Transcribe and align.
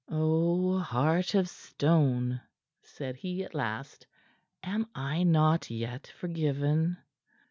"Oh, 0.09 0.79
heart 0.79 1.35
of 1.35 1.47
stone!" 1.47 2.41
said 2.81 3.17
he 3.17 3.43
at 3.43 3.53
last. 3.53 4.07
"Am 4.63 4.87
I 4.95 5.21
not 5.21 5.69
yet 5.69 6.07
forgiven?" 6.17 6.97